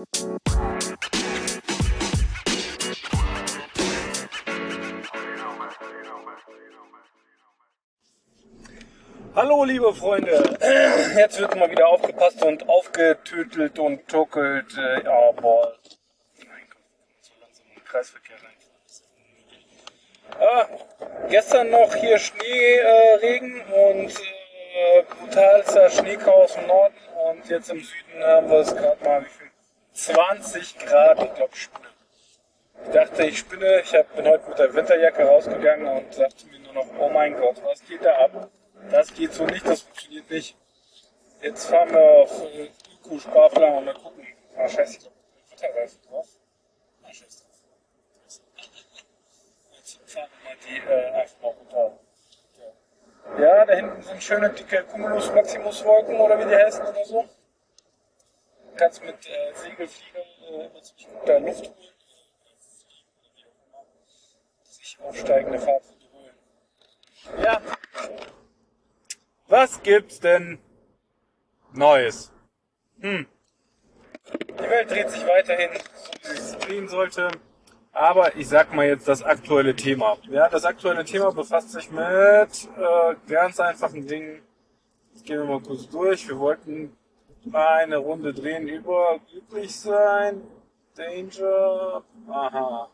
Hallo 0.00 0.08
liebe 9.64 9.94
Freunde, 9.94 10.56
jetzt 11.16 11.38
wird 11.38 11.54
mal 11.54 11.70
wieder 11.70 11.86
aufgepasst 11.86 12.42
und 12.42 12.66
aufgetötelt 12.66 13.78
und 13.78 14.08
tuckelt. 14.08 14.74
Äh, 14.78 15.04
ja, 15.04 15.32
boah. 15.32 15.76
Mein 16.48 16.66
Gott, 16.70 16.80
so 17.20 17.32
langsam 17.38 17.66
im 17.76 17.84
Kreisverkehr 17.84 18.36
rein. 18.36 18.56
Ah, 20.40 20.66
gestern 21.28 21.68
noch 21.68 21.94
hier 21.94 22.18
Schneeregen 22.18 23.60
äh, 23.70 23.90
und 23.90 24.10
äh, 24.10 25.02
brutalster 25.02 25.90
Schneechaos 25.90 26.56
im 26.56 26.68
Norden 26.68 26.96
und 27.28 27.46
jetzt 27.50 27.68
im 27.68 27.82
Süden 27.82 28.24
haben 28.24 28.48
wir 28.48 28.60
es 28.60 28.74
gerade 28.74 29.04
mal 29.04 29.22
wie 29.22 29.28
viel? 29.28 29.49
20 30.00 30.78
Grad, 30.78 31.22
ich 31.22 31.34
glaube 31.34 31.54
spinne. 31.54 31.88
Ich 32.84 32.90
dachte, 32.90 33.24
ich 33.24 33.38
spinne, 33.38 33.80
ich 33.80 33.94
hab, 33.94 34.16
bin 34.16 34.26
heute 34.26 34.48
mit 34.48 34.58
der 34.58 34.72
Winterjacke 34.72 35.24
rausgegangen 35.24 35.86
und 35.86 36.14
sagte 36.14 36.46
mir 36.46 36.58
nur 36.60 36.72
noch, 36.72 36.86
oh 36.98 37.10
mein 37.10 37.36
Gott, 37.36 37.62
was 37.62 37.84
geht 37.84 38.02
da 38.02 38.14
ab? 38.16 38.48
Das 38.90 39.12
geht 39.12 39.34
so 39.34 39.44
nicht, 39.44 39.66
das 39.68 39.82
funktioniert 39.82 40.30
nicht. 40.30 40.56
Jetzt 41.42 41.66
fahren 41.66 41.90
wir 41.90 42.00
auf 42.00 42.42
Öko-Sparplan 43.04 43.74
und 43.76 43.84
mal 43.84 43.94
gucken. 43.94 44.26
Ah, 44.56 44.66
scheiße, 44.66 44.92
ich 44.94 45.00
glaube, 45.00 45.16
Wetterreifen 45.50 45.98
drauf. 46.08 46.28
Ah, 47.02 47.12
scheiße. 47.12 47.44
Jetzt 49.76 50.00
fahren 50.06 50.28
wir 50.32 50.50
mal 50.50 50.56
die 50.66 50.90
äh, 50.90 51.10
einfach 51.20 51.40
mal 51.42 51.48
runter. 51.48 51.98
Ja, 53.38 53.66
da 53.66 53.74
hinten 53.74 54.00
sind 54.00 54.22
schöne 54.22 54.48
dicke 54.48 54.82
Cumulus 54.84 55.30
Maximus 55.32 55.84
Wolken 55.84 56.18
oder 56.18 56.38
wie 56.38 56.48
die 56.48 56.56
heißen 56.56 56.86
oder 56.86 57.04
so. 57.04 57.28
Kannst 58.76 59.04
mit 59.04 59.14
äh, 59.26 59.54
Segelflieger 59.54 60.18
äh, 60.18 60.66
immer 60.66 60.82
ziemlich 60.82 61.08
gut 61.08 61.28
da 61.28 61.38
Luft 61.38 61.64
holen. 61.64 61.94
Sich 64.62 64.98
aufsteigende 65.00 65.58
Fahrtwinde 65.58 66.06
holen. 66.12 67.42
Ja, 67.42 67.60
was 69.50 69.82
gibt's 69.82 70.20
denn 70.20 70.58
Neues? 71.72 72.32
Hm. 73.00 73.26
Die 74.32 74.58
Welt 74.58 74.90
dreht 74.90 75.10
sich 75.10 75.26
weiterhin, 75.26 75.70
so 76.22 76.32
wie 76.32 76.40
sie 76.40 76.58
drehen 76.58 76.88
sollte. 76.88 77.30
Aber 77.92 78.36
ich 78.36 78.48
sag 78.48 78.72
mal 78.72 78.86
jetzt 78.86 79.08
das 79.08 79.22
aktuelle 79.24 79.74
Thema. 79.74 80.16
Ja, 80.28 80.48
das 80.48 80.64
aktuelle 80.64 81.04
Thema 81.04 81.32
befasst 81.32 81.72
sich 81.72 81.90
mit 81.90 82.02
äh, 82.02 83.16
ganz 83.26 83.58
einfachen 83.58 84.06
Dingen. 84.06 84.40
Jetzt 85.12 85.24
gehen 85.24 85.38
wir 85.38 85.46
mal 85.46 85.60
kurz 85.60 85.88
durch. 85.88 86.28
Wir 86.28 86.38
wollten 86.38 86.96
eine 87.52 87.98
Runde 87.98 88.32
drehen 88.32 88.68
über 88.68 89.20
glücklich 89.30 89.74
sein. 89.74 90.42
Danger. 90.96 92.02
Aha. 92.28 92.90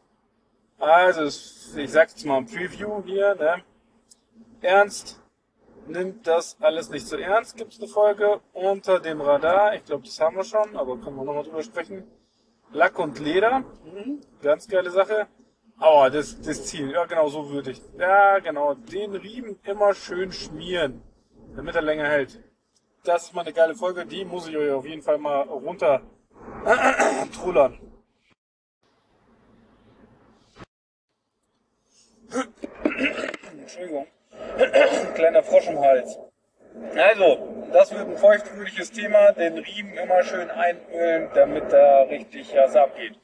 Also, 0.78 1.24
ich 1.78 1.90
sag's 1.90 2.12
jetzt 2.12 2.26
mal 2.26 2.38
im 2.38 2.46
Preview 2.46 3.02
hier, 3.04 3.34
ne? 3.34 3.62
Ernst, 4.60 5.20
nimmt 5.86 6.26
das 6.26 6.56
alles 6.60 6.90
nicht 6.90 7.06
so 7.06 7.16
ernst, 7.16 7.56
gibt 7.56 7.72
es 7.72 7.80
eine 7.80 7.88
Folge 7.88 8.40
unter 8.52 9.00
dem 9.00 9.20
Radar. 9.20 9.74
Ich 9.74 9.84
glaube, 9.84 10.04
das 10.04 10.20
haben 10.20 10.36
wir 10.36 10.44
schon, 10.44 10.76
aber 10.76 10.98
können 10.98 11.16
wir 11.16 11.24
nochmal 11.24 11.44
drüber 11.44 11.62
sprechen. 11.62 12.04
Lack 12.72 12.98
und 12.98 13.18
Leder, 13.18 13.60
mhm. 13.60 14.20
ganz 14.42 14.68
geile 14.68 14.90
Sache. 14.90 15.28
Aua, 15.78 16.10
das, 16.10 16.40
das 16.40 16.66
Ziel, 16.66 16.90
ja 16.90 17.04
genau, 17.04 17.28
so 17.28 17.50
würde 17.50 17.70
ich. 17.70 17.80
Ja, 17.98 18.38
genau, 18.38 18.74
den 18.74 19.14
Riemen 19.14 19.58
immer 19.62 19.94
schön 19.94 20.32
schmieren, 20.32 21.02
damit 21.54 21.74
er 21.74 21.82
länger 21.82 22.06
hält. 22.06 22.40
Das 23.06 23.22
ist 23.22 23.34
mal 23.34 23.42
eine 23.42 23.52
geile 23.52 23.76
Folge, 23.76 24.04
die 24.04 24.24
muss 24.24 24.48
ich 24.48 24.56
euch 24.56 24.72
auf 24.72 24.84
jeden 24.84 25.00
Fall 25.00 25.16
mal 25.16 25.42
runter 25.42 26.02
trullern. 27.32 27.78
Entschuldigung. 33.60 34.08
Kleiner 35.14 35.44
Frosch 35.44 35.68
im 35.68 35.78
Hals. 35.78 36.18
Also, 36.96 37.68
das 37.72 37.92
wird 37.92 38.08
ein 38.08 38.16
feuchtfröhliches 38.16 38.90
Thema, 38.90 39.30
den 39.30 39.56
Riemen 39.58 39.96
immer 39.96 40.24
schön 40.24 40.50
einölen, 40.50 41.30
damit 41.32 41.72
da 41.72 42.02
richtig 42.02 42.52
was 42.56 42.74
abgeht. 42.74 43.20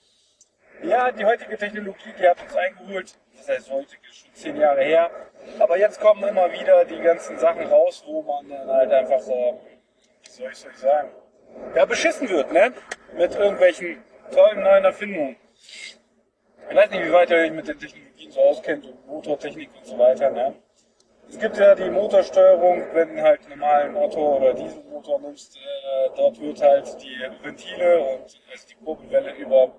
Ja, 0.85 1.11
die 1.11 1.25
heutige 1.25 1.59
Technologie, 1.59 2.13
die 2.19 2.29
hat 2.29 2.41
uns 2.41 2.55
eingeholt, 2.55 3.19
das 3.37 3.49
heißt 3.49 3.71
heutige 3.71 4.03
schon 4.13 4.35
zehn 4.35 4.57
Jahre 4.57 4.83
her, 4.83 5.11
aber 5.59 5.77
jetzt 5.79 6.01
kommen 6.01 6.23
immer 6.25 6.53
wieder 6.53 6.85
die 6.85 7.01
ganzen 7.01 7.39
Sachen 7.39 7.67
raus, 7.67 8.03
wo 8.07 8.23
man 8.23 8.49
dann 8.49 8.69
halt 8.69 8.93
einfach, 8.93 9.27
äh, 9.29 9.55
soll 10.33 10.51
ich, 10.53 10.67
ich 10.67 10.79
sagen, 10.79 11.11
ja, 11.75 11.85
beschissen 11.85 12.29
wird, 12.29 12.53
ne? 12.53 12.73
Mit 13.15 13.35
irgendwelchen 13.35 14.03
tollen 14.33 14.63
neuen 14.63 14.85
Erfindungen. 14.85 15.37
Ich 16.71 16.77
weiß 16.77 16.91
nicht, 16.91 17.05
wie 17.05 17.13
weit 17.13 17.31
ihr 17.31 17.37
euch 17.37 17.53
mit 17.53 17.69
den 17.69 17.79
Technologien 17.79 18.31
so 18.31 18.41
auskennt 18.41 18.87
und 18.87 19.07
Motortechnik 19.07 19.69
und 19.77 19.87
so 19.87 19.99
weiter, 19.99 20.31
ne? 20.31 20.55
Es 21.29 21.39
gibt 21.39 21.57
ja 21.57 21.75
die 21.75 21.91
Motorsteuerung, 21.91 22.85
wenn 22.93 23.21
halt 23.21 23.49
normalen 23.49 23.97
Otto 23.97 24.37
oder 24.37 24.55
Dieselmotor 24.55 25.21
nimmst, 25.21 25.57
äh, 25.57 26.11
dort 26.17 26.41
wird 26.41 26.61
halt 26.61 27.03
die 27.03 27.19
Ventile 27.43 28.01
und 28.01 28.41
also 28.51 28.69
die 28.69 28.75
Kurbelwelle 28.85 29.35
über 29.37 29.73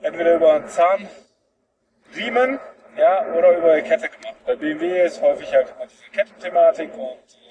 entweder 0.00 0.34
über 0.34 0.54
einen 0.54 0.68
Zahnriemen 0.68 2.58
ja, 2.96 3.32
oder 3.32 3.56
über 3.56 3.72
eine 3.72 3.82
Kette 3.82 4.08
gemacht. 4.08 4.36
Bei 4.44 4.56
BMW 4.56 5.04
ist 5.04 5.22
häufig 5.22 5.52
halt 5.52 5.70
immer 5.70 5.86
diese 5.86 6.10
Kettenthematik 6.10 6.92
und 6.94 7.00
äh, 7.02 7.41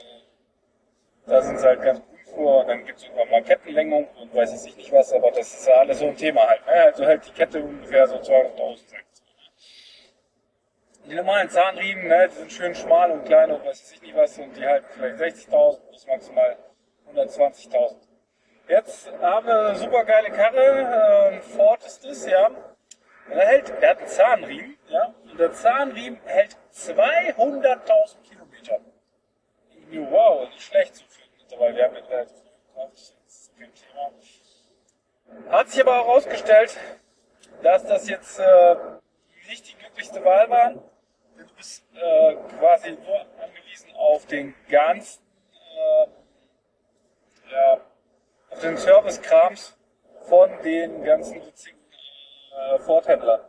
da 1.32 1.42
sind 1.42 1.60
sie 1.60 1.66
halt 1.66 1.82
ganz 1.82 2.00
gut 2.00 2.20
vor. 2.36 2.62
Und 2.62 2.68
dann 2.68 2.86
gibt 2.86 3.00
es 3.00 3.06
irgendwann 3.06 3.30
mal 3.30 3.44
Kettenlängung 3.44 4.08
und 4.20 4.36
weiß 4.36 4.66
ich 4.66 4.78
nicht 4.78 4.92
was, 4.92 5.14
aber 5.14 5.32
das 5.32 5.54
ist 5.54 5.68
ja 5.68 5.76
alles 5.76 6.00
so 6.00 6.06
ein 6.06 6.18
Thema 6.18 6.48
halt. 6.48 6.66
Ne? 6.66 6.74
Also 6.74 7.06
halt 7.06 7.26
die 7.26 7.32
Kette 7.32 7.64
ungefähr 7.64 8.08
so 8.08 8.16
200.000 8.16 8.80
die 11.12 11.16
normalen 11.16 11.50
Zahnriemen, 11.50 12.08
ne, 12.08 12.30
die 12.30 12.36
sind 12.36 12.52
schön 12.52 12.76
schmal 12.76 13.12
und 13.12 13.26
klein 13.26 13.52
und 13.52 13.66
weiß 13.66 13.92
ich 13.92 14.02
nicht 14.02 14.16
was 14.16 14.38
und 14.38 14.56
die 14.56 14.66
halten 14.66 14.88
vielleicht 14.94 15.50
60.000 15.50 15.80
bis 15.92 16.08
maximal 16.08 16.58
120.000. 17.14 17.96
Jetzt 18.68 19.12
haben 19.22 19.46
wir 19.46 19.60
eine 19.60 19.76
super 19.76 20.06
geile 20.06 20.30
Karre, 20.32 21.34
äh, 21.34 21.42
Ford 21.42 21.84
ist 21.84 22.06
das, 22.06 22.26
ja. 22.26 22.48
Und 22.48 23.34
er 23.34 23.46
hält, 23.46 23.74
er 23.82 23.90
hat 23.90 23.98
einen 23.98 24.08
Zahnriemen, 24.08 24.78
ja, 24.88 25.14
und 25.30 25.40
der 25.40 25.52
Zahnriemen 25.52 26.20
hält 26.26 26.56
200.000 26.74 28.22
Kilometer. 28.30 28.80
Wow, 30.10 30.48
nicht 30.48 30.62
schlecht 30.62 30.96
so 30.96 31.04
viel 31.58 31.72
mittlerweile. 31.72 31.76
Wir 31.76 31.84
haben 31.86 31.96
ihn 31.96 32.06
relativ 32.06 32.38
gekauft, 32.68 32.94
das 32.94 33.16
ist 33.28 33.52
kein 33.58 33.72
Thema. 33.74 35.52
Hat 35.52 35.70
sich 35.70 35.82
aber 35.82 36.02
auch 36.02 36.08
herausgestellt, 36.08 36.78
dass 37.64 37.86
das 37.86 38.10
jetzt 38.10 38.40
äh, 38.40 38.76
nicht 39.48 39.68
die 39.68 39.76
glücklichste 39.78 40.24
Wahl 40.24 40.50
war 40.50 40.76
du 41.48 41.54
bist 41.56 41.84
äh, 41.96 42.36
quasi 42.60 42.92
nur 42.92 43.20
angewiesen 43.42 43.92
auf 43.96 44.26
den 44.28 44.54
ganzen, 44.70 45.24
äh, 45.54 46.08
ja, 47.52 47.82
auf 48.50 48.60
den 48.60 48.78
Servicekrams 48.78 49.78
von 50.28 50.50
den 50.64 51.04
ganzen 51.04 51.44
witzigen 51.46 51.80
äh, 52.56 52.80
Forthändlern. 52.80 53.42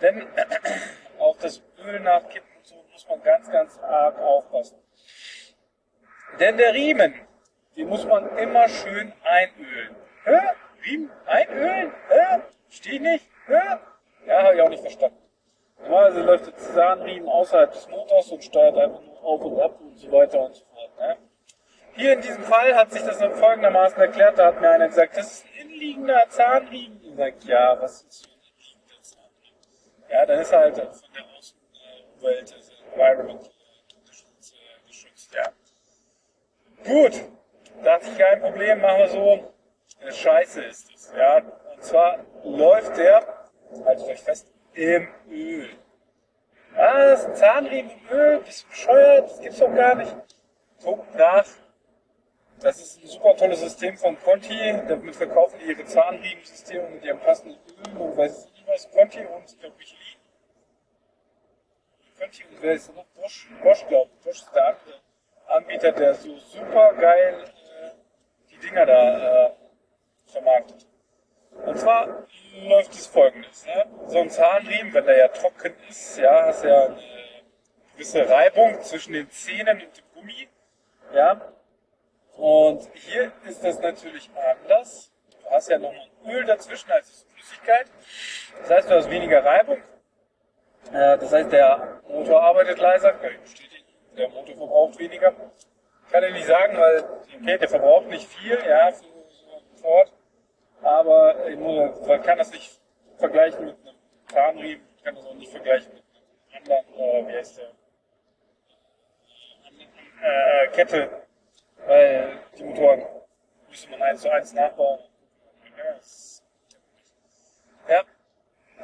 Denn 0.00 0.26
auf 1.18 1.38
das 1.38 1.62
Öl 1.84 2.00
nachkippen 2.00 2.48
und 2.56 2.66
so 2.66 2.76
muss 2.92 3.08
man 3.08 3.22
ganz, 3.22 3.50
ganz 3.50 3.78
arg 3.80 4.18
aufpassen. 4.18 4.78
Denn 6.38 6.56
der 6.56 6.72
Riemen, 6.72 7.14
den 7.76 7.88
muss 7.88 8.04
man 8.06 8.36
immer 8.38 8.68
schön 8.68 9.12
einölen. 9.24 9.96
Hä? 10.24 10.38
Riemen 10.84 11.10
einölen? 11.26 11.92
Hä? 12.08 12.40
Steh 12.68 12.98
nicht? 12.98 13.24
Hä? 13.46 13.78
Ja, 14.26 14.42
habe 14.42 14.54
ich 14.54 14.62
auch 14.62 14.68
nicht 14.68 14.82
verstanden. 14.82 15.18
Normalerweise 15.82 16.22
läuft 16.22 16.46
der 16.46 16.56
Zahnriemen 16.56 17.28
außerhalb 17.28 17.72
des 17.72 17.88
Motors 17.88 18.30
und 18.30 18.44
steuert 18.44 18.76
einfach 18.76 19.02
nur 19.02 19.22
auf 19.24 19.42
und 19.42 19.60
ab 19.60 19.80
und 19.80 19.98
so 19.98 20.12
weiter 20.12 20.40
und 20.40 20.54
so 20.54 20.64
fort. 20.66 20.90
Ne? 20.98 21.16
Hier 21.94 22.12
in 22.12 22.20
diesem 22.20 22.42
Fall 22.44 22.74
hat 22.74 22.92
sich 22.92 23.02
das 23.02 23.18
dann 23.18 23.34
folgendermaßen 23.34 23.98
erklärt, 24.00 24.38
da 24.38 24.46
hat 24.46 24.60
mir 24.60 24.70
einer 24.70 24.88
gesagt, 24.88 25.16
das 25.16 25.32
ist 25.32 25.44
ein 25.44 25.66
innenliegender 25.66 26.28
Zahnriemen. 26.28 27.00
Ich 27.02 27.16
sage, 27.16 27.34
ja, 27.44 27.80
was 27.80 28.02
ist 28.02 28.22
so 28.22 28.30
ein 28.30 28.38
innenliegender 28.40 29.02
Zahnriemen? 29.02 30.08
Ja, 30.08 30.26
dann 30.26 30.38
ist 30.40 30.52
er 30.52 30.58
halt 30.60 30.76
von 30.76 31.12
der 31.14 31.24
Außenwelt, 31.36 32.54
also 32.54 32.72
Environment 32.92 33.50
geschützt, 34.06 34.54
äh, 34.54 34.86
geschützt, 34.86 35.34
ja. 35.34 35.52
Gut, 36.84 37.22
dachte 37.82 38.06
ich, 38.10 38.18
kein 38.18 38.40
Problem, 38.40 38.80
machen 38.80 38.98
wir 38.98 39.08
so. 39.08 39.52
Scheiße 40.10 40.62
ist 40.64 40.94
es, 40.94 41.12
ja. 41.16 41.38
Und 41.38 41.82
zwar 41.82 42.18
läuft 42.44 42.96
der, 42.96 43.26
haltet 43.84 44.06
euch 44.06 44.20
fest, 44.20 44.52
im 44.74 45.08
Öl. 45.30 45.68
Was? 46.74 47.26
Ein 47.26 47.34
Zahnriemen 47.34 47.90
im 47.90 48.16
Öl? 48.16 48.40
Bist 48.40 48.64
du 48.64 48.68
bescheuert? 48.68 49.30
Das 49.30 49.40
gibt's 49.40 49.58
doch 49.58 49.74
gar 49.74 49.94
nicht. 49.94 50.14
Guckt 50.82 51.14
nach. 51.14 51.44
Das 52.60 52.80
ist 52.80 53.02
ein 53.02 53.08
super 53.08 53.36
tolles 53.36 53.60
System 53.60 53.96
von 53.96 54.18
Conti. 54.22 54.56
Damit 54.88 55.16
verkaufen 55.16 55.58
die 55.60 55.70
ihre 55.70 55.84
Zahnriemensysteme 55.84 56.88
mit 56.90 57.04
ihrem 57.04 57.20
passenden 57.20 57.58
Öl 57.86 58.00
und 58.00 58.16
weiß 58.16 58.46
ich 58.46 58.52
nicht 58.52 58.68
was. 58.68 58.90
Conti 58.90 59.20
und, 59.20 59.50
ich 59.50 59.58
glaube, 59.58 59.76
Michelin. 59.76 60.18
Conti 62.18 62.44
und 62.44 62.62
wer 62.62 62.74
ist 62.74 62.94
noch? 62.94 63.04
Bosch? 63.20 63.48
Bosch, 63.62 63.86
glaube 63.88 64.10
ich. 64.14 64.24
Bosch 64.24 64.42
ist 64.42 64.54
der 64.54 64.66
andere 64.66 65.00
Anbieter, 65.48 65.92
der 65.92 66.14
so 66.14 66.36
super 66.38 66.94
geil 66.94 67.44
Dinger 68.62 68.86
da 68.86 69.46
äh, 69.46 69.50
vermarktet. 70.26 70.86
Und 71.66 71.78
zwar 71.78 72.26
läuft 72.64 72.92
es 72.94 73.06
folgendes. 73.06 73.66
Ne? 73.66 73.86
So 74.06 74.18
ein 74.18 74.30
Zahnriemen, 74.30 74.92
wenn 74.94 75.04
der 75.04 75.18
ja 75.18 75.28
trocken 75.28 75.74
ist, 75.88 76.18
ja, 76.18 76.46
hast 76.46 76.64
ja 76.64 76.86
eine 76.86 76.98
gewisse 77.92 78.28
Reibung 78.28 78.80
zwischen 78.82 79.12
den 79.12 79.30
Zähnen 79.30 79.80
und 79.82 79.96
dem 79.96 80.04
Gummi. 80.14 80.48
Ja. 81.14 81.52
Und 82.36 82.88
hier 82.94 83.32
ist 83.46 83.62
das 83.62 83.78
natürlich 83.80 84.30
anders. 84.34 85.12
Du 85.42 85.50
hast 85.50 85.68
ja 85.68 85.78
noch 85.78 85.92
ein 85.92 86.30
Öl 86.30 86.44
dazwischen 86.44 86.90
als 86.90 87.26
Flüssigkeit. 87.34 87.86
Das 88.62 88.70
heißt, 88.70 88.90
du 88.90 88.94
hast 88.94 89.10
weniger 89.10 89.44
Reibung. 89.44 89.78
Äh, 90.92 91.18
das 91.18 91.32
heißt, 91.32 91.52
der 91.52 92.00
Motor 92.08 92.42
arbeitet 92.42 92.78
leiser. 92.78 93.12
Kann 93.12 93.32
ich 93.32 93.40
bestätigen. 93.40 93.84
Der 94.16 94.28
Motor 94.30 94.56
verbraucht 94.56 94.98
weniger. 94.98 95.34
Kann 96.12 96.24
ich 96.24 96.32
nicht 96.34 96.46
sagen, 96.46 96.76
weil 96.76 97.04
okay, 97.40 97.56
der 97.56 97.68
verbraucht 97.70 98.06
nicht 98.08 98.28
viel, 98.28 98.58
ja, 98.68 98.92
für 98.92 99.02
so 99.02 99.56
ein 99.56 99.76
Ford. 99.80 100.12
Aber 100.82 101.48
ich 101.48 101.56
muss, 101.56 102.06
man 102.06 102.22
kann 102.22 102.36
das 102.36 102.50
nicht 102.50 102.78
vergleichen 103.16 103.64
mit 103.64 103.76
einem 103.80 103.96
Zahnriemen. 104.28 104.86
Ich 104.94 105.02
kann 105.02 105.14
das 105.14 105.24
auch 105.24 105.34
nicht 105.34 105.50
vergleichen 105.50 105.90
mit 105.94 106.02
einem 106.52 106.84
anderen, 106.84 107.28
äh, 107.28 107.28
wie 107.28 107.38
heißt 107.38 107.58
der? 107.58 107.70
Äh, 110.22 110.68
Kette, 110.68 111.10
weil 111.86 112.38
die 112.58 112.64
Motoren 112.64 113.06
müsste 113.70 113.90
man 113.90 114.02
eins 114.02 114.20
zu 114.20 114.30
eins 114.30 114.52
nachbauen. 114.52 115.00
Ja, 117.88 118.02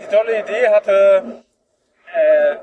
die 0.00 0.06
tolle 0.06 0.40
Idee 0.40 0.69
hatte, 0.69 1.44
äh, 2.14 2.56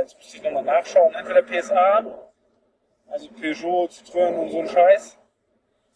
jetzt 0.00 0.16
muss 0.16 0.34
ich 0.34 0.42
nochmal 0.42 0.64
nachschauen, 0.64 1.14
entweder 1.14 1.42
PSA, 1.42 2.27
also 3.10 3.28
Peugeot, 3.30 3.88
Citroën 3.90 4.34
und 4.34 4.50
so 4.50 4.60
ein 4.60 4.68
Scheiß, 4.68 5.18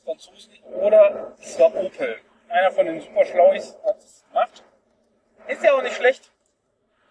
Franzosen, 0.04 0.52
oder 0.64 1.34
es 1.40 1.58
war 1.58 1.74
Opel. 1.74 2.18
Einer 2.48 2.70
von 2.70 2.86
den 2.86 3.00
super 3.00 3.24
Schlauis 3.24 3.78
hat 3.84 3.98
es 3.98 4.24
gemacht. 4.28 4.64
Ist 5.48 5.64
ja 5.64 5.74
auch 5.74 5.82
nicht 5.82 5.96
schlecht. 5.96 6.30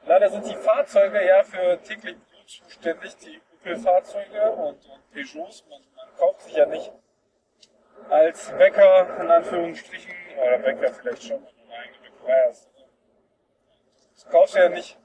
Leider 0.05 0.29
sind 0.29 0.47
die 0.47 0.55
Fahrzeuge 0.55 1.25
ja 1.25 1.43
für 1.43 1.81
täglich 1.81 2.17
Blut 2.17 2.49
zuständig, 2.49 3.15
die 3.17 3.41
Opel-Fahrzeuge 3.55 4.51
und, 4.51 4.85
und 4.85 5.11
Peugeots. 5.13 5.65
Man, 5.69 5.81
man 5.95 6.15
kauft 6.17 6.41
sich 6.41 6.53
ja 6.53 6.65
nicht 6.65 6.91
als 8.09 8.51
Bäcker, 8.57 9.19
in 9.21 9.29
Anführungsstrichen, 9.29 10.13
oder 10.37 10.57
Bäcker 10.59 10.93
vielleicht 10.93 11.23
schon, 11.23 11.43
wenn 11.43 11.67
du 11.67 11.73
eigene 11.73 11.97
Bäckerei 12.01 12.47
hast. 12.47 12.69
Du 14.23 14.29
kaufst 14.29 14.55
ja 14.55 14.69
nicht 14.69 14.97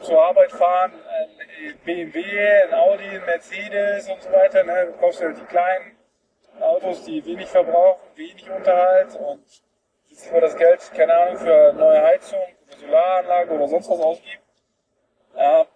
zur 0.00 0.22
Arbeit 0.22 0.52
fahren 0.52 0.92
ein 0.92 1.78
BMW, 1.84 2.22
ein 2.62 2.74
Audi, 2.74 3.04
ein 3.04 3.24
Mercedes 3.24 4.08
und 4.08 4.22
so 4.22 4.30
weiter. 4.30 4.62
Ne? 4.64 4.86
Du 4.86 4.92
kaufst 4.98 5.20
ja 5.20 5.32
die 5.32 5.44
kleinen 5.44 5.96
Autos, 6.60 7.04
die 7.04 7.24
wenig 7.24 7.48
verbrauchen, 7.48 8.00
wenig 8.14 8.48
Unterhalt 8.50 9.14
und 9.16 9.42
jetzt 10.08 10.30
über 10.30 10.40
das 10.40 10.56
Geld, 10.56 10.80
keine 10.94 11.14
Ahnung, 11.14 11.36
für 11.38 11.72
neue 11.72 12.02
Heizung, 12.02 12.40
für 12.66 12.78
Solaranlage 12.80 13.52
oder 13.52 13.68
sonst 13.68 13.90
was 13.90 14.00
ausgeben. 14.00 14.42
Ja. 15.36 15.66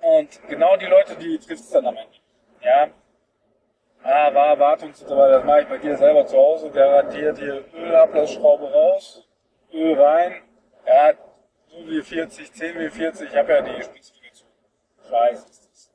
Und 0.00 0.48
genau 0.48 0.76
die 0.76 0.86
Leute, 0.86 1.16
die 1.16 1.38
trifft 1.38 1.62
es 1.62 1.70
dann 1.70 1.86
am 1.86 1.96
Ende. 1.96 2.16
Ja. 2.62 2.88
Ah, 4.02 4.32
war 4.32 4.58
Wartung 4.58 4.88
und 4.88 4.96
so 4.96 5.16
weiter, 5.16 5.38
das 5.38 5.44
mache 5.44 5.62
ich 5.62 5.68
bei 5.68 5.78
dir 5.78 5.96
selber 5.96 6.24
zu 6.24 6.36
Hause, 6.36 6.70
garantiert 6.70 7.38
hier 7.38 7.64
Ölablassschraube 7.74 8.70
raus, 8.72 9.26
Öl 9.72 10.00
rein, 10.00 10.42
ja, 10.86 11.12
0 11.12 11.27
wie 11.86 12.02
40, 12.02 12.52
10 12.52 12.78
wie 12.78 12.90
40, 12.90 13.28
ich 13.28 13.36
habe 13.36 13.52
ja 13.52 13.62
die 13.62 13.82
Spezifikation. 13.82 14.50
Scheiße 15.08 15.48
ist 15.48 15.68
das. 15.70 15.90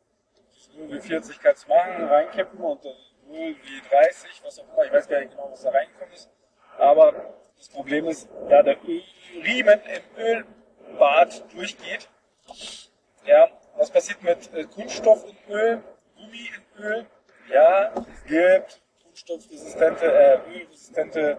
0 0.75 0.91
wie 0.91 1.01
40 1.01 1.39
kannst 1.39 1.65
du 1.65 1.69
machen, 1.69 2.03
reinkippen 2.06 2.59
und 2.59 2.83
0 2.83 2.95
wie 3.31 3.81
30, 3.89 4.41
was 4.44 4.59
auch 4.59 4.74
immer, 4.74 4.85
ich 4.85 4.91
weiß 4.91 5.07
gar 5.07 5.19
nicht 5.19 5.31
genau, 5.31 5.50
was 5.51 5.62
da 5.62 5.69
reingekommen 5.69 6.13
ist. 6.13 6.30
Aber 6.77 7.33
das 7.57 7.69
Problem 7.69 8.07
ist, 8.07 8.27
da 8.50 8.63
der 8.63 8.77
Riemen 8.83 9.80
im 9.81 10.45
Ölbad 10.94 11.53
durchgeht, 11.53 12.09
ja, 13.25 13.50
was 13.77 13.89
passiert 13.91 14.21
mit 14.21 14.53
äh, 14.53 14.65
Kunststoff 14.65 15.25
in 15.25 15.53
Öl, 15.53 15.83
Gummi 16.15 16.50
in 16.56 16.83
Öl? 16.83 17.06
Ja, 17.50 17.94
es 17.95 18.24
gibt 18.25 18.81
kunststoffresistente, 19.03 20.06
äh, 20.06 20.39
ölresistente 20.50 21.38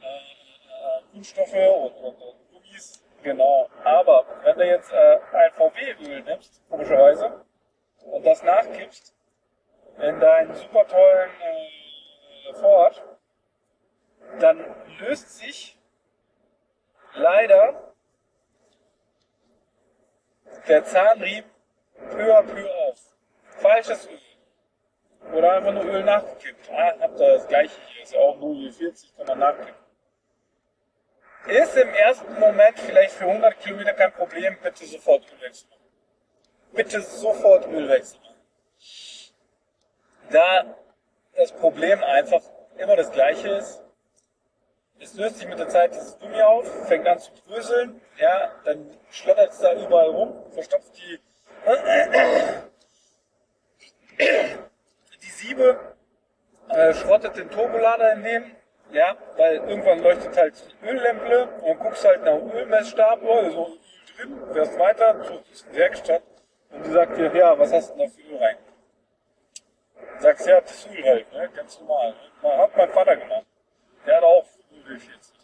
äh, 0.00 0.04
äh, 0.04 1.02
Kunststoffe 1.12 1.52
und, 1.52 1.92
und, 2.04 2.22
und 2.22 2.39
genau. 3.22 3.68
Aber 3.84 4.24
wenn 4.42 4.58
du 4.58 4.66
jetzt 4.66 4.92
äh, 4.92 5.18
ein 5.32 5.52
VW-Öl 5.52 6.22
nimmst, 6.22 6.62
komischerweise, 6.68 7.44
und 8.04 8.24
das 8.24 8.42
nachgibst 8.42 9.14
in 9.98 10.20
deinen 10.20 10.54
super 10.54 10.86
tollen 10.86 11.30
äh, 11.40 12.54
Ford, 12.54 13.02
dann 14.38 14.64
löst 14.98 15.38
sich 15.38 15.78
leider 17.14 17.94
der 20.68 20.84
Zahnriemen 20.84 21.50
peu 22.10 22.36
à 22.36 22.42
peu 22.42 22.68
auf. 22.88 22.98
Falsches 23.60 24.08
Öl. 24.08 24.18
Oder 25.32 25.52
einfach 25.52 25.72
nur 25.72 25.84
Öl 25.84 26.02
nachgekippt. 26.02 26.70
Ah, 26.70 26.94
habt 27.00 27.20
ihr 27.20 27.34
das 27.34 27.46
gleiche 27.46 27.80
hier. 27.88 28.02
Ist 28.02 28.12
ja 28.14 28.20
auch 28.20 28.36
0,40, 28.38 29.16
kann 29.16 29.26
man 29.26 29.38
nachkippen. 29.38 29.79
Ist 31.46 31.76
im 31.76 31.88
ersten 31.88 32.38
Moment 32.38 32.78
vielleicht 32.78 33.12
für 33.12 33.24
100 33.26 33.58
Kilometer 33.60 33.92
kein 33.94 34.12
Problem. 34.12 34.56
Bitte 34.62 34.84
sofort 34.84 35.24
Ölwechsel 35.32 35.68
machen. 35.70 35.82
Bitte 36.72 37.00
sofort 37.00 37.66
Ölwechsel 37.66 38.20
machen. 38.20 38.36
Da 40.30 40.76
das 41.36 41.52
Problem 41.52 42.02
einfach 42.04 42.42
immer 42.76 42.96
das 42.96 43.10
gleiche 43.10 43.48
ist. 43.48 43.82
Es 44.98 45.14
löst 45.14 45.38
sich 45.38 45.48
mit 45.48 45.58
der 45.58 45.68
Zeit 45.68 45.94
dieses 45.94 46.18
Gummi 46.18 46.42
auf, 46.42 46.86
fängt 46.86 47.08
an 47.08 47.18
zu 47.18 47.32
bröseln, 47.46 48.00
ja, 48.18 48.52
dann 48.64 48.90
schlottert 49.10 49.50
es 49.50 49.58
da 49.58 49.72
überall 49.72 50.10
rum, 50.10 50.34
verstopft 50.50 50.92
die, 50.98 51.18
die 55.22 55.30
Siebe, 55.30 55.96
äh, 56.68 56.92
schrottet 56.92 57.34
den 57.36 57.50
Turbolader 57.50 58.12
in 58.12 58.22
dem, 58.22 58.56
ja, 58.92 59.16
weil 59.36 59.56
irgendwann 59.56 60.02
leuchtet 60.02 60.36
halt 60.36 60.54
die 60.82 60.86
Öllämpele 60.86 61.48
und 61.62 61.78
guckst 61.78 62.04
halt 62.04 62.22
nach 62.22 62.38
dem 62.38 62.50
Ölmessstab, 62.50 63.20
oh, 63.22 63.40
Öl 63.40 63.66
drin, 64.16 64.52
fährst 64.52 64.78
weiter 64.78 65.22
zur 65.22 65.42
Werkstatt 65.72 66.22
und 66.70 66.86
die 66.86 66.90
sagt 66.90 67.16
dir, 67.16 67.34
ja, 67.34 67.58
was 67.58 67.72
hast 67.72 67.92
du 67.92 67.98
denn 67.98 68.08
da 68.08 68.14
für 68.14 68.34
Öl 68.34 68.38
rein? 68.38 68.56
Sagst 70.18 70.46
ja, 70.46 70.60
das 70.60 70.86
Öl 70.86 71.04
halt, 71.04 71.32
ne, 71.32 71.48
ganz 71.54 71.80
normal. 71.80 72.14
Ne? 72.42 72.58
Hat 72.58 72.76
mein 72.76 72.90
Vater 72.90 73.16
gemacht. 73.16 73.46
Der 74.06 74.16
hat 74.16 74.24
auch 74.24 74.44
Öl 74.88 74.98
40. 74.98 75.34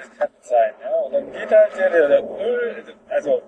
Das 0.00 0.18
kann 0.18 0.30
nicht 0.30 0.44
sein, 0.44 0.74
ja. 0.82 0.94
Und 1.00 1.12
dann 1.12 1.32
geht 1.32 1.50
halt 1.50 1.76
der, 1.76 1.90
der, 1.90 2.08
der 2.08 2.22
Öl, 2.22 2.84
also, 3.08 3.42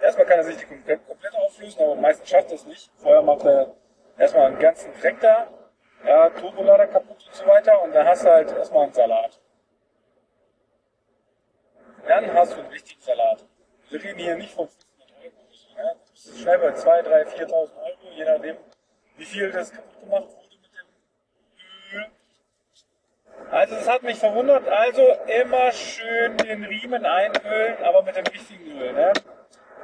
erstmal 0.00 0.26
kann 0.26 0.38
er 0.38 0.44
sich 0.44 0.56
die 0.56 0.64
komplett, 0.64 1.06
komplett 1.06 1.34
auflösen, 1.34 1.82
aber 1.82 1.94
meistens 1.94 2.28
schafft 2.28 2.48
er 2.48 2.56
es 2.56 2.66
nicht. 2.66 2.90
Vorher 2.96 3.22
macht 3.22 3.44
er 3.44 3.74
erstmal 4.18 4.46
einen 4.46 4.58
ganzen 4.58 4.92
Dreck 5.00 5.20
da, 5.20 5.48
ja, 6.04 6.30
Turbolader 6.30 6.86
kaputt 6.86 7.24
und 7.26 7.34
so 7.34 7.46
weiter, 7.46 7.82
und 7.82 7.92
dann 7.92 8.06
hast 8.06 8.24
du 8.24 8.30
halt 8.30 8.52
erstmal 8.52 8.84
einen 8.84 8.92
Salat. 8.92 9.40
Dann 12.06 12.32
hast 12.32 12.52
du 12.52 12.60
einen 12.60 12.70
richtigen 12.70 13.00
Salat. 13.00 13.44
Wir 13.90 14.02
reden 14.02 14.18
hier 14.18 14.36
nicht 14.36 14.54
von 14.54 14.68
500 14.68 15.24
Euro. 15.24 15.34
Ja. 15.76 15.94
Das 16.12 16.26
ist 16.26 16.40
schnell 16.40 16.58
bei 16.58 16.72
2, 16.72 17.02
3, 17.02 17.22
4.000 17.22 17.52
Euro, 17.52 18.10
je 18.14 18.24
nachdem, 18.24 18.56
wie 19.16 19.24
viel 19.24 19.50
das 19.50 19.72
kaputt 19.72 20.00
gemacht 20.00 20.28
wurde 20.28 20.56
mit 20.62 20.70
dem 20.72 21.98
Öl. 21.98 22.10
Also 23.50 23.74
es 23.76 23.88
hat 23.88 24.02
mich 24.02 24.18
verwundert. 24.18 24.68
Also 24.68 25.02
immer 25.26 25.72
schön 25.72 26.36
den 26.38 26.64
Riemen 26.64 27.04
einölen, 27.04 27.82
aber 27.84 28.02
mit 28.02 28.16
dem 28.16 28.26
richtigen 28.26 28.80
Öl. 28.80 28.92
Ne? 28.92 29.12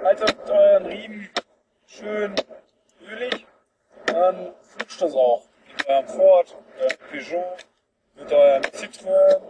Also 0.05 0.25
euren 0.49 0.87
Riemen 0.87 1.31
schön 1.87 2.35
ölig. 3.11 3.47
Dann 4.07 4.55
flutscht 4.63 5.03
das 5.03 5.15
auch. 5.15 5.43
Mit 5.87 5.95
eurem 5.95 6.09
Ford, 6.09 6.57
mit 6.67 6.83
eurem 6.83 6.99
Peugeot, 7.11 7.57
mit 8.17 8.33
eurem 8.33 8.63
Citroën, 8.63 9.41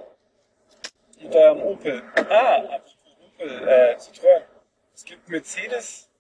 mit 1.19 1.35
eurem 1.35 1.63
Opel. 1.63 2.03
Ah, 2.29 2.57
apropos 2.57 2.93
Opel, 3.27 3.69
äh, 3.69 3.97
Citroën. 3.97 4.43
Es 4.95 5.05
gibt 5.07 5.27
Mercedes 5.31 6.11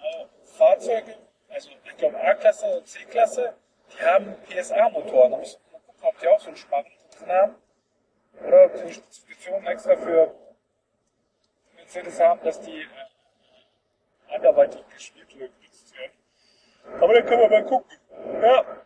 äh, 0.00 0.24
Fahrzeuge, 0.56 1.16
also 1.50 1.68
ich 1.84 1.96
glaube 1.98 2.18
A-Klasse 2.18 2.78
und 2.78 2.88
C-Klasse, 2.88 3.54
die 3.92 4.02
haben 4.02 4.36
PSA-Motoren. 4.48 5.32
Da 5.32 5.36
muss 5.36 5.60
man 5.70 5.82
gucken, 5.82 6.04
ob 6.08 6.18
die 6.20 6.28
auch 6.28 6.40
so 6.40 6.46
einen 6.46 6.56
Sparren 6.56 6.86
drin 7.18 7.28
haben. 7.28 7.54
Oder 8.40 8.64
ob 8.64 8.86
die 8.86 8.92
Spezifikationen 8.94 9.66
extra 9.66 9.96
für 9.96 10.34
Mercedes 11.76 12.20
haben, 12.20 12.40
dass 12.42 12.58
die 12.58 12.80
äh, 12.80 14.34
anderweitig 14.34 14.82
gespielt 14.88 15.28
oder 15.36 15.48
genutzt 15.48 15.94
werden. 15.94 17.02
Aber 17.02 17.12
dann 17.12 17.26
können 17.26 17.40
wir 17.42 17.50
mal 17.50 17.66
gucken. 17.66 17.98
Ja. 18.40 18.83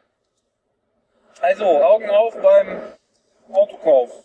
Also, 1.41 1.65
Augen 1.65 2.11
auf 2.11 2.37
beim 2.41 2.81
Autokauf. 3.53 4.25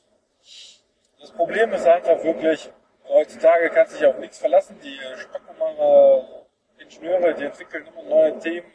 Das 1.20 1.32
Problem 1.32 1.72
ist 1.74 1.88
einfach 1.88 2.24
wirklich, 2.24 2.72
heutzutage 3.08 3.70
kannst 3.70 3.93
du 3.93 3.98
dich 4.00 4.08
auf 4.08 4.17
nichts 4.17 4.39
verlassen. 4.39 4.79
Die 4.84 5.00
Spackomacher 5.17 6.43
Ingenieure, 6.79 7.34
die 7.34 7.46
entwickeln 7.46 7.88
immer 7.88 8.03
neue 8.03 8.39
Themen, 8.39 8.65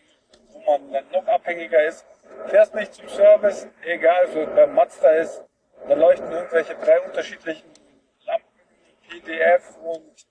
wo 0.50 0.60
man 0.60 0.92
dann 0.92 1.10
noch 1.10 1.26
abhängiger 1.26 1.84
ist. 1.84 2.06
Fährst 2.46 2.74
nicht 2.74 2.94
zum 2.94 3.08
Service, 3.08 3.68
egal 3.84 4.26
ob 4.36 4.54
beim 4.54 4.74
Mazda 4.74 5.10
ist 5.10 5.44
Da 5.86 5.94
leuchten 5.94 6.30
irgendwelche 6.30 6.74
drei 6.76 7.00
unterschiedlichen 7.00 7.68
Lampen, 8.24 8.46
PDF 9.08 9.76
und 9.82 10.26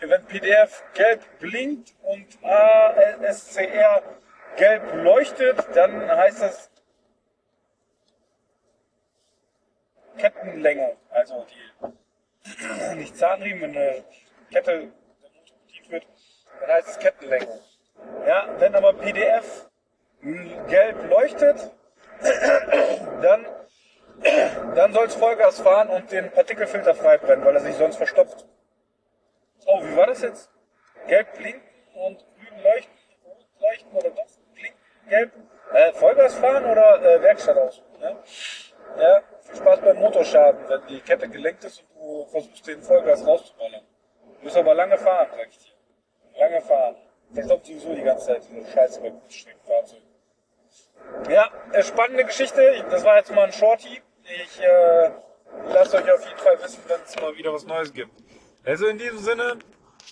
wenn 0.00 0.24
PDF 0.24 0.82
gelb 0.94 1.20
blinkt 1.38 1.94
und 2.02 2.26
ASCR 2.42 4.02
gelb 4.56 4.94
leuchtet, 4.94 5.58
dann 5.74 6.10
heißt 6.10 6.42
das 6.42 6.70
Kettenlänge. 10.20 10.96
Also 11.10 11.46
die, 11.50 12.94
nicht 12.96 13.16
Zahnriemen, 13.16 13.62
wenn 13.62 13.76
eine 13.76 14.04
Kette 14.52 14.92
bedient 15.22 15.90
wird, 15.90 16.06
dann 16.60 16.70
heißt 16.70 16.88
es 16.88 16.98
Kettenlänge. 16.98 17.60
Ja, 18.26 18.48
wenn 18.58 18.74
aber 18.74 18.92
PDF 18.94 19.68
gelb 20.68 21.10
leuchtet, 21.10 21.70
dann, 23.22 23.46
dann 24.74 24.92
soll 24.92 25.06
es 25.06 25.14
Vollgas 25.14 25.60
fahren 25.60 25.88
und 25.88 26.10
den 26.12 26.30
Partikelfilter 26.30 26.94
freibrennen, 26.94 27.44
weil 27.44 27.54
er 27.54 27.60
sich 27.60 27.76
sonst 27.76 27.96
verstopft. 27.96 28.46
Oh, 29.66 29.82
wie 29.82 29.96
war 29.96 30.06
das 30.06 30.22
jetzt? 30.22 30.50
Gelb 31.06 31.34
blinken 31.36 31.62
und 31.94 32.18
grün 32.18 32.62
leuchten, 32.62 32.94
rot 33.24 33.46
leuchten 33.60 33.92
oder 33.92 34.10
doch 34.10 34.26
blinken, 34.54 34.78
gelb. 35.08 35.32
Äh, 35.72 35.92
Vollgas 35.92 36.34
fahren 36.34 36.64
oder 36.64 37.00
äh, 37.02 37.22
Werkstatt 37.22 37.56
aussuchen. 37.56 38.00
Ne? 38.00 38.16
Ja, 38.98 39.22
Spaß 39.70 39.80
beim 39.82 39.98
Motorschaden, 39.98 40.68
wenn 40.68 40.80
die 40.88 41.00
Kette 41.00 41.28
gelenkt 41.28 41.62
ist 41.64 41.84
und 41.94 42.00
du 42.00 42.26
versuchst 42.26 42.66
den 42.66 42.82
Vollgas 42.82 43.24
rauszuballern. 43.24 43.82
Du 44.38 44.44
musst 44.44 44.56
aber 44.56 44.74
lange 44.74 44.98
fahren, 44.98 45.28
sag 45.30 45.48
ich 45.48 45.58
dir. 45.58 46.40
Lange 46.40 46.60
fahren. 46.60 46.96
Verstopft 47.32 47.66
sowieso 47.66 47.94
die 47.94 48.02
ganze 48.02 48.26
Zeit 48.26 48.42
diese 48.50 48.68
Scheiße 48.68 49.00
bei 49.00 49.12
Fahrzeugen. 49.62 50.02
Ja, 51.30 51.50
äh, 51.72 51.82
spannende 51.84 52.24
Geschichte. 52.24 52.84
Das 52.90 53.04
war 53.04 53.18
jetzt 53.18 53.32
mal 53.32 53.44
ein 53.44 53.52
Shorty. 53.52 54.02
Ich 54.24 54.60
äh, 54.60 55.10
lasst 55.68 55.94
euch 55.94 56.12
auf 56.12 56.26
jeden 56.26 56.38
Fall 56.38 56.60
wissen, 56.62 56.82
wenn 56.88 57.00
es 57.04 57.20
mal 57.20 57.36
wieder 57.36 57.52
was 57.52 57.64
Neues 57.64 57.92
gibt. 57.92 58.12
Also 58.64 58.86
in 58.86 58.98
diesem 58.98 59.18
Sinne, 59.18 59.58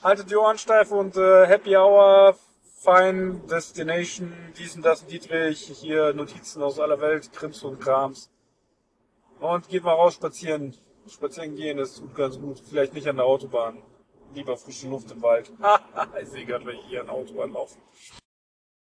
haltet 0.05 0.31
die 0.31 0.37
Ohren 0.37 0.59
steif 0.59 0.93
und 0.93 1.17
äh, 1.17 1.47
Happy 1.47 1.77
Hour, 1.77 2.37
Fine 2.77 3.41
Destination, 3.51 4.33
dies 4.57 4.77
und 4.77 4.85
das, 4.85 5.05
Dietrich, 5.05 5.61
hier 5.81 6.13
Notizen 6.13 6.63
aus 6.63 6.79
aller 6.79 7.01
Welt, 7.01 7.33
Krims 7.33 7.65
und 7.65 7.81
Krams. 7.81 8.31
Und 9.41 9.69
geht 9.69 9.85
mal 9.85 9.93
raus 9.93 10.15
spazieren. 10.15 10.77
Spazieren 11.09 11.57
gehen, 11.57 11.79
das 11.79 11.95
tut 11.95 12.15
ganz 12.15 12.39
gut. 12.39 12.61
Vielleicht 12.69 12.95
nicht 12.95 13.09
an 13.09 13.17
der 13.17 13.25
Autobahn. 13.25 13.83
Lieber 14.35 14.57
frische 14.57 14.89
Luft 14.89 15.11
im 15.11 15.23
Wald. 15.23 15.51
ich 16.23 16.29
sehe 16.29 16.45
gerade, 16.45 16.67
wenn 16.67 16.77
ich 16.77 16.85
hier 16.87 17.01
an 17.01 17.07
der 17.07 17.15
Autobahn 17.15 17.53
laufe. 17.53 17.79